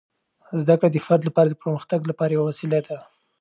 [0.61, 2.97] زده کړه د فرد لپاره د پرمختګ لپاره یوه وسیله ده.